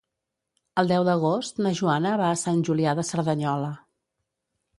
El 0.81 0.87
deu 0.91 1.03
d'agost 1.09 1.61
na 1.65 1.73
Joana 1.81 2.15
va 2.23 2.31
a 2.31 2.39
Sant 2.45 2.65
Julià 2.71 2.95
de 3.01 3.07
Cerdanyola. 3.11 3.71